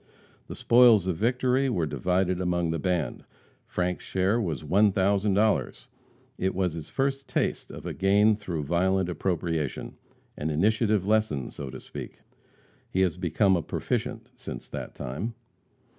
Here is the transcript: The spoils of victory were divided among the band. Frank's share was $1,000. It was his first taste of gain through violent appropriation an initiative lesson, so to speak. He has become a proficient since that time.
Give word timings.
The 0.47 0.55
spoils 0.55 1.05
of 1.05 1.17
victory 1.17 1.69
were 1.69 1.85
divided 1.85 2.41
among 2.41 2.71
the 2.71 2.79
band. 2.79 3.23
Frank's 3.67 4.03
share 4.03 4.41
was 4.41 4.63
$1,000. 4.63 5.87
It 6.39 6.55
was 6.55 6.73
his 6.73 6.89
first 6.89 7.27
taste 7.29 7.69
of 7.69 7.83
gain 7.99 8.35
through 8.35 8.63
violent 8.63 9.09
appropriation 9.09 9.97
an 10.35 10.49
initiative 10.49 11.05
lesson, 11.05 11.51
so 11.51 11.69
to 11.69 11.79
speak. 11.79 12.21
He 12.89 13.01
has 13.01 13.15
become 13.15 13.55
a 13.55 13.61
proficient 13.61 14.31
since 14.35 14.67
that 14.69 14.95
time. 14.95 15.35